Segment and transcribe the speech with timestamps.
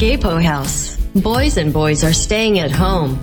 [0.00, 0.96] Gapo House.
[1.16, 3.18] Boys and boys are staying at home.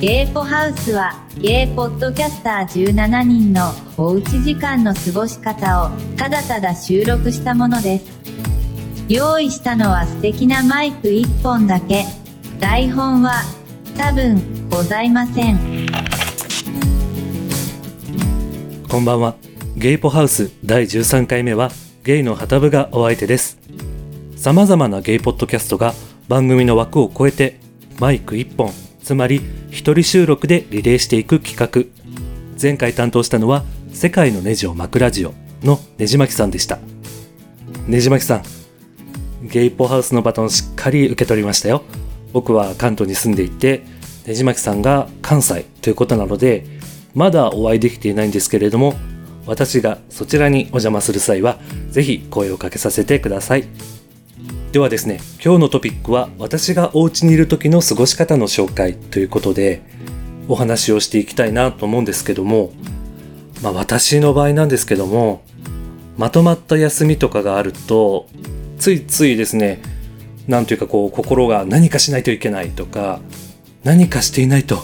[0.00, 8.06] ゲーポハウスは、ゲイポッドキャスター17人のおうち時間の過ごし方をただただ収録したものです。
[9.08, 12.04] 用意したのは素敵なマイク1本だけ。
[12.58, 13.42] 台本は
[13.96, 15.86] 多分ございません。
[18.88, 19.36] こんばんは。
[19.76, 21.70] ゲイポハウス第13回目は
[22.02, 23.63] ゲイの旗部がお相手です。
[24.44, 25.94] 様々なゲイポッドキャストが
[26.28, 27.58] 番組の枠を超えて
[27.98, 29.40] マイク1本、つまり
[29.70, 31.90] 一人収録でリレーしていく企画。
[32.60, 36.78] 前回担当したのは世界のネジを巻くラジオのねじまきさんでした。
[37.86, 38.42] ねじまきさん、
[39.48, 41.82] ゲイポハウスのバトンしっかり受け取りましたよ。
[42.34, 43.82] 僕は関東に住んでいて、
[44.26, 46.66] ねじまきさんが関西ということなので、
[47.14, 48.92] まだお会いできていないんですけれども、
[49.46, 53.64] 私がそちらにお邪魔する際は、ぜひ声をかけさせてください。
[54.74, 59.82] ではですね、今日のトピックは私がお家にいる時の過ごし方の紹介ということで、
[60.48, 62.72] お話をしていきたいなと思うんですけども、
[63.62, 65.42] まあ私の場合なんですけども、
[66.16, 68.26] まとまった休みとかがあると、
[68.76, 69.80] ついついですね、
[70.48, 73.20] なんというかこう心が何かしないといけないとか、
[73.84, 74.82] 何かしていないと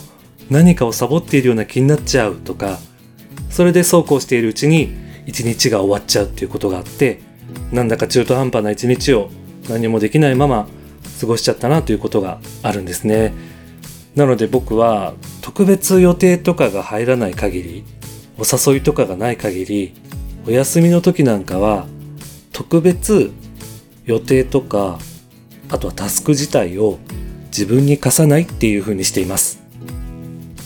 [0.51, 2.79] 何かをサボっているような気になっちゃうとか、
[3.51, 4.95] それでそうこうしているうちに
[5.27, 7.23] 一日が終わっちゃうっていうことがあって、
[7.73, 9.31] なんだか中途半端な一日を
[9.71, 10.69] 何もできないまま
[11.21, 13.33] 過ごしちゃったなということがあるんですね。
[14.15, 17.85] なので僕は特別予定とかが入らない限り、
[18.39, 19.95] お誘いとかがない限り、
[20.47, 21.87] お休みの時なんかは
[22.53, 23.31] 特別
[24.05, 24.99] 予定とか、
[25.69, 26.99] あとはタスク自体を
[27.47, 29.63] 自分に課さないっていう風にしています。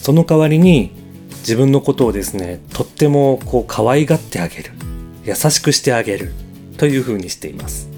[0.03, 0.93] その代わりに
[1.41, 4.73] 自分のことをですね、とってもこう可愛がってあげる。
[5.25, 6.33] 優しくしてあげる。
[6.77, 7.94] という風にしています。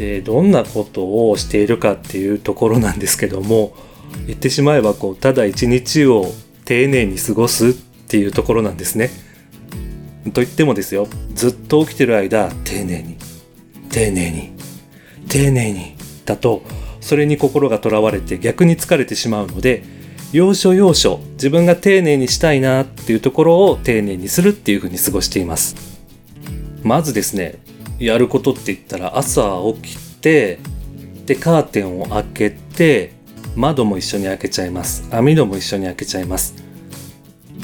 [0.00, 3.74] で、どんなことをしているかっていうところなんですけども、
[4.26, 6.32] 言ってしまえばこう、ただ一日を
[6.64, 7.72] 丁寧に過ごすっ
[8.08, 9.10] ていうところなんですね。
[10.32, 13.18] と言ってもですよ、ずっと起きてる間、丁寧に、
[13.90, 14.52] 丁寧に、
[15.28, 16.62] 丁寧に、だと、
[17.02, 19.82] それに心がとらわれて逆に疲れてしまうので、
[20.32, 25.74] 要所要所自分が丁寧にしたいなっていうところを丁寧にするっていうふうに過ごしています
[26.84, 27.56] まずですね
[28.00, 30.58] やることって言ったら朝起きて
[31.26, 33.12] でカーテンを開けて
[33.54, 35.06] 窓も一緒に開けちゃいます。
[35.10, 36.54] 網戸も一緒に開けちゃいます。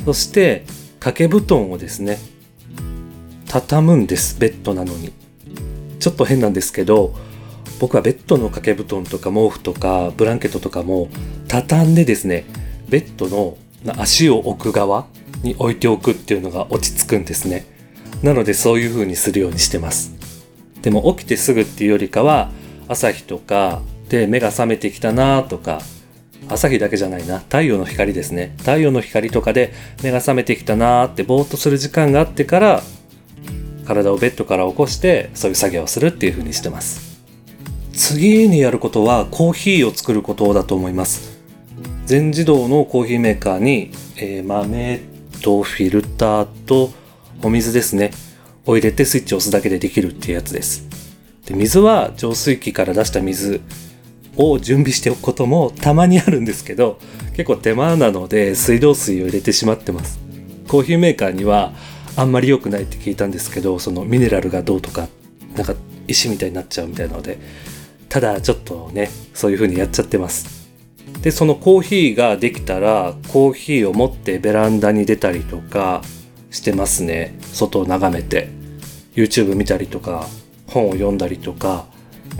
[0.04, 0.64] そして
[1.00, 2.18] 掛け布団をですね
[3.48, 4.38] 畳むんです。
[4.38, 5.12] ベッドなのに。
[5.98, 7.14] ちょっと変なんですけど
[7.80, 11.08] 僕はベッドの掛け布団とか毛布とかブランケットとかも
[11.48, 12.44] 畳んでですね
[12.88, 13.56] ベッドの
[13.98, 15.06] 足を置く側
[15.42, 17.66] に置いておくっていうのが落ち着くんですね。
[18.22, 20.14] なのでそういう風にするようにしてます。
[20.86, 22.48] でも起きてすぐっていうよりかは
[22.86, 25.80] 朝日とかで目が覚めてきたなとか
[26.48, 29.72] 朝日だけじゃないな太陽の光ですね太陽の光とかで
[30.04, 32.82] 目が覚めてきたなーってぼーっとする時間があってから
[33.84, 37.20] 体をベッドから起こしてそういう作業をするっていう風にしてます
[37.92, 41.40] 次にやることはコーヒーを作ることだと思います。
[42.04, 45.00] 全自動のコーヒーメーカーに、えー、豆
[45.42, 46.90] とフィルターと
[47.42, 48.10] お水ですね。
[48.66, 50.86] を入れてスイッチを押すだけでできるっていうやつです。
[51.46, 53.60] で水は浄水器から出した水
[54.36, 56.98] を準備しておくこともたまにあるんですけど、
[57.36, 60.18] 結構手間なので水道水を入れてしまってます。
[60.68, 61.72] コーヒーメーカーには
[62.16, 65.08] あんまり良くないって聞いたんですけど、そのミネラルがどうとか、
[65.54, 65.74] なんか
[66.08, 67.38] 石みたいになっちゃうみたいなので、
[68.08, 70.68] ただちょっとね、そういう風にやっちゃってます。
[71.22, 76.02] で、そのコーヒーができたら、コーヒーを持ってベランダに出たりとか
[76.50, 77.38] してますね。
[77.52, 78.55] 外を眺めて。
[79.16, 80.26] YouTube 見たりとか、
[80.68, 81.86] 本を読んだりとか、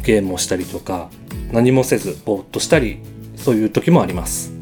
[0.05, 1.11] ゲームをしたりとか、
[1.51, 2.99] 何もせずぼーっとしたり、
[3.37, 4.53] そういう時もあります。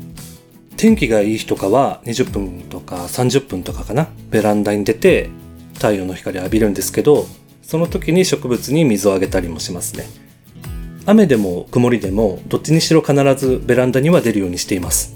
[0.77, 5.29] 天気がいい日とかは20分とか30分とかかな、ベランダに出て
[5.75, 7.27] 太陽の光浴びるんですけど、
[7.63, 10.25] その時に植物に水をあげたりもしますね。
[11.07, 15.15] 雨でも曇りでもどっちにしろ必ずベランダには出るようにしています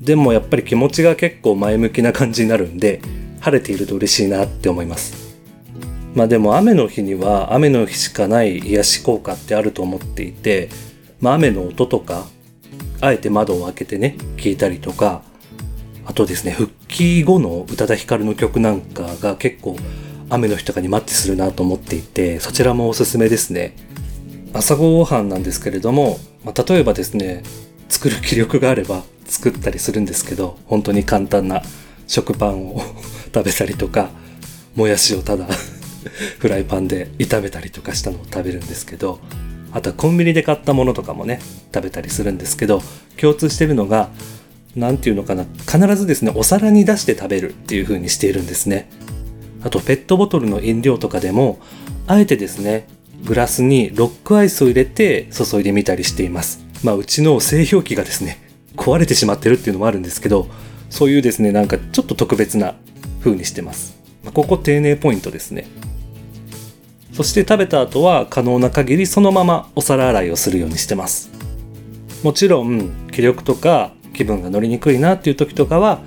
[0.00, 3.00] でもやっぱり気持ちが結構前向きな感じになるんで
[3.40, 5.25] 晴れていると嬉しいなって思います
[6.16, 10.70] まあでも雨の日には雨の日しかない癒し効果ってあると思っていて、
[11.20, 12.26] まあ、雨の音とか
[13.02, 15.22] あえて窓を開けてね聞いたりとか
[16.06, 19.76] あとですね復帰後の宇多田ヒカルの曲なんかが結構
[20.30, 23.76] 雨の日とかにマッチするなと思っていてそちらもおすすめですね。
[24.54, 27.42] 朝ごはんなんですけれども、まあ、例えばですね
[27.90, 31.62] 作る気力があれば作ったりするんですけど本当に簡単な
[32.06, 32.80] 食パンを
[33.34, 34.08] 食べたりとか
[34.74, 35.46] もやしをただ
[36.38, 39.20] フライパンで炒めたりとかしたのを食べるんですけど
[39.72, 41.40] あとはコンビニで買ったものとかもね
[41.74, 42.82] 食べたりするんですけど
[43.16, 44.10] 共通してるのが
[44.74, 48.88] 何て言うのかな必ずですねお皿に出して食べるっていう風にしているんですね。
[49.62, 51.58] あとペットボトルの飲料とかでも
[52.06, 52.86] あえてですね
[53.24, 56.64] グラスにロックアイスを入れて注いでみたりしています。
[56.84, 58.38] まあうちの製氷機がですね
[58.76, 60.46] 壊れてしまってるっていうのもあるんですけど
[60.90, 62.74] そういうですねなんかちょっと特別な
[63.20, 63.96] 風にしてます。
[64.34, 65.66] ここ丁寧ポイントですね。
[67.16, 71.30] そして食べた後は可能な限りそのままお皿洗いをするようにしてます。
[72.22, 76.00] もちろん気力とか気分が乗りにくいなっていう時とかは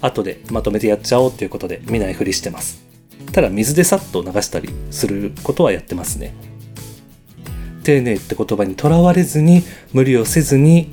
[0.00, 2.84] 後でまとめてやっちゃおうっていうことで見ないふりしてます。
[3.30, 6.34] ただ水でさっと流したりすることはやってますね。
[7.84, 10.90] 丁寧って言葉にとらわれずに無理をせずに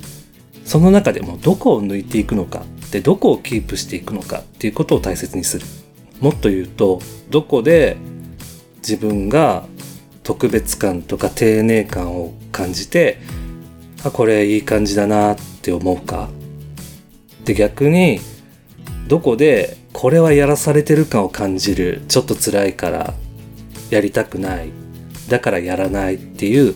[0.64, 2.62] その中でもどこを抜いていくのか
[2.92, 5.66] でどこをキープしていくのかっていうことを大切にする。
[6.20, 7.96] もっと言うとどこで
[8.86, 9.64] 自分が
[10.22, 13.18] 特別感とか丁寧感を感じて
[14.04, 16.28] あこれいい感じだなって思うか。
[17.44, 18.20] で逆に
[19.08, 23.14] どこでこれはやらされてる感を感じるちょっと辛いから
[23.90, 24.70] やりたくない
[25.28, 26.74] だからやらないっていう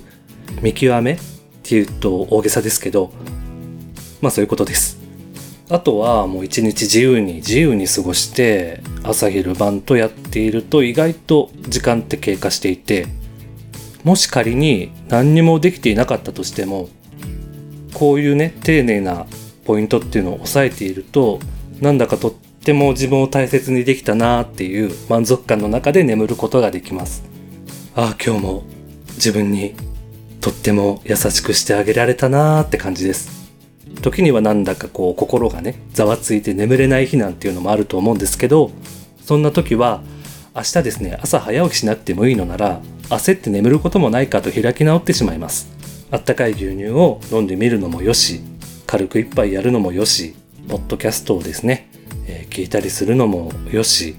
[0.62, 1.18] 見極めっ
[1.62, 3.12] ていうと大げさですけど
[4.20, 4.97] まあそういうことです。
[5.70, 13.06] あとはもう一日自由に自由に過ごして朝昼晩とやっていると意外と時間って経過していて
[14.02, 16.88] もし仮に何にもできていなかったとしても
[17.92, 19.26] こういうね丁寧な
[19.64, 21.40] ポイントっていうのを押さえていると
[21.80, 27.24] なんだかとっても自分を大切にできたなっていう満足感の中で眠ることができます。
[27.94, 28.62] ああ今日も
[29.16, 29.74] 自分に
[30.40, 33.37] とっても優しくしてあげられたなーって感じです。
[34.02, 38.70] 時にはなんだかこう心がねざわついて眠れない日なんていうのもあると思うんですけど
[39.24, 40.02] そんな時は
[40.54, 42.80] 明日ですね朝早起きしなくてもいいのなら
[43.10, 45.78] 焦って眠ることもないかと開き直ってしまいます。
[46.10, 48.40] あったかい牛乳を飲んでみるのもよし
[48.86, 50.34] 軽く一杯やるのもよし
[50.68, 51.90] ポッドキャストをですね、
[52.26, 54.16] えー、聞いたりするのもよし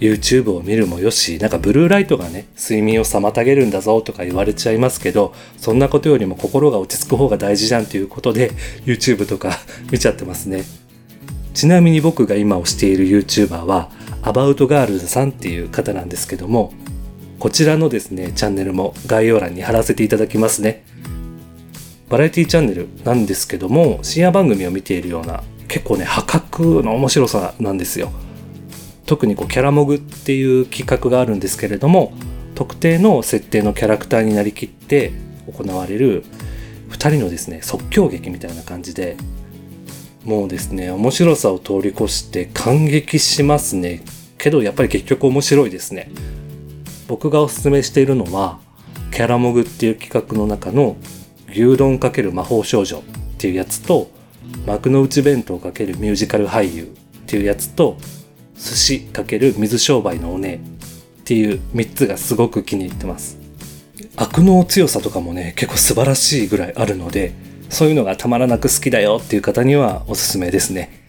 [0.00, 8.50] YouTube を見るもよし、なんかブルーライトがね、睡眠を妨げるんだぞとか言われちゃいますけど、そんなことよりも心が落ち着く方が大事じゃんということで、
[8.86, 9.58] YouTube とか
[9.92, 10.64] 見ちゃってますね。
[11.52, 13.90] ちなみに僕が今推している YouTuber は、
[14.22, 16.72] アバウトガールズさんっていう方なんですけども、
[17.38, 20.84] こちらのですね、チャンネルも概要欄に貼らせていただきますね。
[22.08, 28.10] バラエティチャンネルなんですけども、深夜番組を見ているような、結構ね、破格の面白さなんですよ。
[29.10, 32.12] 特にこうキャラモグっていう企画があるんですけれども
[32.54, 35.10] 特定の設定のキャラクターになりきって
[35.52, 36.22] 行われる
[36.90, 39.16] 2人のですね即興劇みたいな感じで
[40.24, 44.04] もうですね面白さを通り越して感激しますね。
[44.38, 46.12] けどやっぱり結局面白いですね。
[47.08, 48.60] 僕がおすすめしているのは
[49.10, 50.96] キャラモグっていう企画の中の
[51.48, 53.02] 牛丼×魔法少女っ
[53.38, 54.08] ていうやつと
[54.68, 56.86] 幕の内弁当×ミュージカル俳優っ
[57.26, 57.96] ていうやつと
[58.60, 60.60] 寿司×水商売のおね
[61.22, 63.38] っていう3つがすごく気に入ってます。
[64.16, 67.32] 悪の強さとかもね、結構素晴らしいぐらいあるので、
[67.70, 71.00] そういうのがたまらなく好きだよっていう方にはおすすめですね。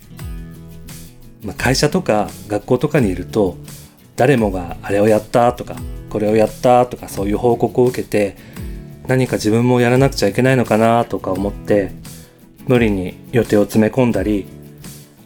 [1.44, 3.58] まあ、会社とか学校とかにいると、
[4.16, 5.76] 誰もがあれをやったとか、
[6.10, 8.38] これをやったとかそういう報告を受けて、
[9.08, 11.92] 何か自分もやらなくちゃいけないのかなとか思って、
[12.68, 14.46] 無理に予定を詰め込んだり、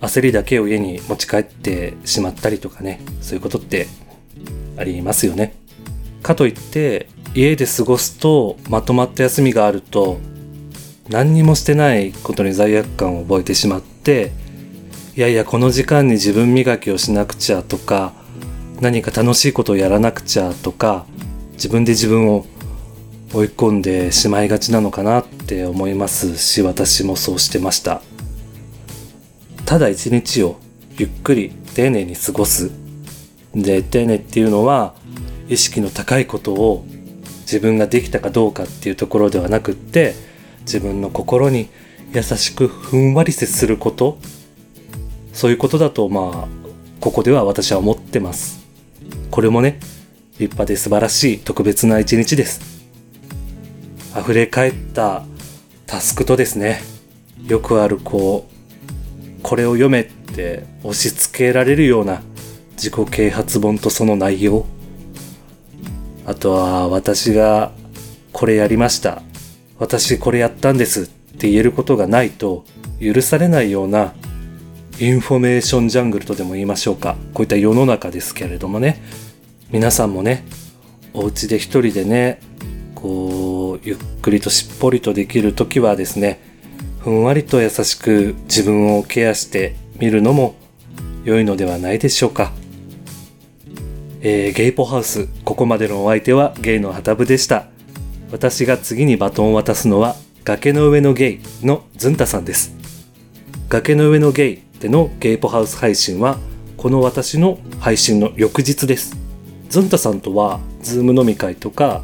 [0.02, 3.88] 焦りだけを家に持ち帰ってしまったりとかね、そういうことって
[4.78, 5.56] ありますよね。
[6.22, 10.20] かといって、家で過ごすとまとまった休みがあると、
[11.10, 14.32] 何にもしてないことに罪悪感を覚えてしまって、
[15.16, 18.14] いやいや、この時間に自分磨きをしなくちゃとか、
[18.82, 21.06] 何か楽しいことをやらなくちゃとか、
[21.54, 22.46] 自分で自分を
[23.34, 28.02] 追い込んでしまいがちなのかなって思いますし、私もそうしてました。
[29.65, 30.60] ただ一日を
[30.98, 32.72] ゆっくり丁寧に過ごす。
[33.53, 34.93] で、丁寧っていうのは
[35.50, 36.86] 意識の高いことを
[37.41, 40.13] 自分ができたかどうかっていうところではなくって
[40.62, 41.69] 自分の心に
[42.13, 44.17] 優しくふんわり接すること。
[45.34, 46.48] そういうことだとまあ
[47.01, 48.65] ここでは私は思ってます。
[49.31, 49.79] これもね
[50.39, 52.62] 立派で素晴らしい特別な一日です。
[54.17, 55.25] 溢れ返った
[55.88, 56.81] タスクとですね
[57.48, 58.55] よくあるこう
[59.48, 62.24] これを読めって押し付けられるような
[62.72, 64.66] 自己啓発本とその内容。
[66.25, 67.72] あとは私が
[68.34, 69.22] これやりました。
[69.78, 72.66] 私これやったんですって言えることがないと
[73.00, 74.16] 許されないような
[75.00, 77.16] インフォメーションジャングルとでも言いましょうか。
[77.36, 79.00] こういった世の中ですけれどもね。
[79.70, 80.44] 皆さんもね
[81.14, 82.40] お家で一人でね
[82.96, 86.55] こうゆっくりとしっぽりとできる時はですね、
[87.06, 90.56] ふんわりと優しく自分をケアしてみるのも
[91.24, 92.52] 良いのではないでしょうか。
[94.22, 97.68] えー、ゲイポハウス、ここまでのお相手はゲイのハタブでした。
[98.32, 102.76] 私が次にバトンを渡すのは、崖の上のゲイのズンタさんです。
[103.70, 106.40] 崖の上のゲイでのゲイポハウス配信は、
[106.76, 109.16] この私の配信の翌日です。
[109.70, 112.02] ズンタさんとは、ズーム飲み会とか、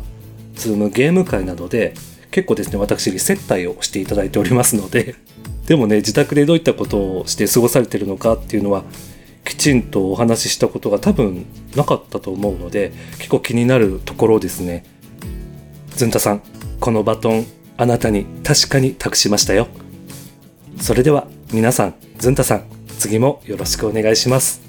[0.54, 1.96] ズームゲーム会などで、
[2.32, 5.16] 結構ですね、私に接待をしていただいておりますので、
[5.68, 8.84] でもね、自宅でどういったことをして過ごされてるのかっていうのは、
[9.46, 11.46] きちんとお話ししたことが多分
[11.76, 14.86] なかったと思うので、結構気になるところですね。
[15.96, 16.42] ズンタさん、
[16.80, 17.46] このバトン、
[17.78, 19.68] あなたに確かに託しましたよ。
[20.80, 22.64] それでは皆さん、ズンタさん、
[22.98, 24.61] 次もよろしくお願いします。